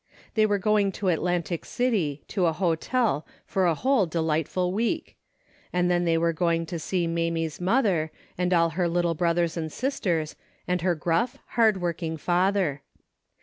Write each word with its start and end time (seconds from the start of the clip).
They 0.33 0.47
were 0.47 0.57
going 0.57 0.91
to 0.93 1.09
Atlantic 1.09 1.63
City 1.63 2.23
to 2.29 2.47
a 2.47 2.53
hotel 2.53 3.23
for 3.45 3.67
a 3.67 3.75
whole 3.75 4.07
delightful 4.07 4.73
week, 4.73 5.15
and 5.71 5.91
then 5.91 6.05
they 6.05 6.17
were 6.17 6.33
going 6.33 6.65
to 6.65 6.79
see 6.79 7.05
Mamie's 7.05 7.61
mother, 7.61 8.11
and 8.35 8.51
all 8.51 8.71
her 8.71 8.87
little 8.87 9.13
brothers 9.13 9.57
and 9.57 9.71
sisters, 9.71 10.35
and 10.67 10.81
her 10.81 10.95
gruff, 10.95 11.37
hard 11.49 11.79
working 11.81 12.17
father. 12.17 12.81